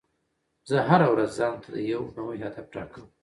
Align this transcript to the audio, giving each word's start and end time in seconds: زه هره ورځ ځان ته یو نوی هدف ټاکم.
زه 0.69 0.77
هره 0.89 1.07
ورځ 1.13 1.29
ځان 1.39 1.55
ته 1.63 1.69
یو 1.93 2.01
نوی 2.17 2.37
هدف 2.45 2.65
ټاکم. 2.73 3.05